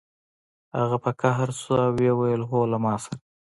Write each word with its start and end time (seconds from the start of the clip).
هغه 0.79 0.97
په 1.03 1.11
قهر 1.21 1.49
شو 1.59 1.71
او 1.83 1.91
ویې 1.97 2.13
ویل 2.19 2.41
هو 2.49 2.59
له 2.71 2.77
ما 2.83 2.93
سره 3.03 3.17